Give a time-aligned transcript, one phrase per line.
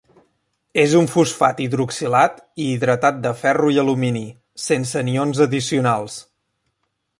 [0.83, 4.25] És un fosfat hidroxilat i hidratat de ferro i alumini,
[4.71, 6.21] sense anions addicionals.